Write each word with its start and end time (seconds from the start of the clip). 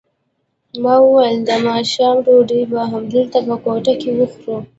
ما 0.83 0.95
وویل 1.03 1.37
د 1.45 1.51
ماښام 1.65 2.15
ډوډۍ 2.25 2.61
به 2.71 2.81
همدلته 2.93 3.37
په 3.47 3.55
کوټه 3.63 3.93
کې 4.01 4.09
وخورو. 4.19 4.57